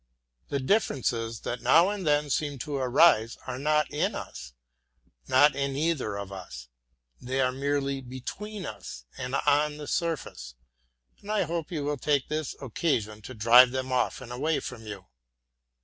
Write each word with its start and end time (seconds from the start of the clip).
The 0.49 0.59
differences 0.59 1.41
that 1.41 1.61
now 1.61 1.89
and 1.91 2.07
then 2.07 2.31
seem 2.31 2.57
to 2.65 2.75
arise 2.75 3.37
are 3.45 3.59
not 3.59 3.91
in 3.91 4.15
us, 4.15 4.53
not 5.27 5.55
in 5.55 5.75
either 5.75 6.17
of 6.17 6.31
us; 6.31 6.69
they 7.21 7.39
are 7.39 7.51
merely 7.51 8.01
between 8.01 8.65
us 8.65 9.05
and 9.15 9.35
on 9.45 9.77
the 9.77 9.85
surface, 9.87 10.55
and 11.19 11.31
I 11.31 11.43
hope 11.43 11.69
you 11.71 11.83
will 11.83 11.97
take 11.97 12.29
this 12.29 12.55
occasion 12.59 13.21
to 13.21 13.35
drive 13.35 13.69
them 13.69 13.91
off 13.91 14.21
and 14.21 14.31
away 14.31 14.59
from 14.59 14.87
you. 14.87 15.05